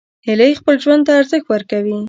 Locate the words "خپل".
0.59-0.75